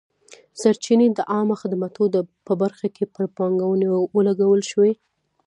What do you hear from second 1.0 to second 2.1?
د عامه خدماتو